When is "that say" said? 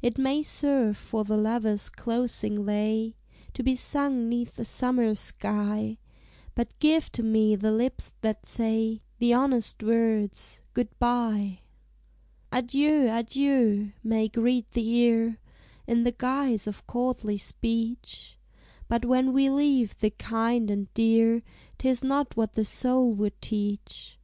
8.20-9.02